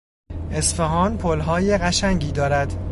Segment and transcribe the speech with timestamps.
[0.51, 2.73] اصفهان پلهای قشنگی دارد.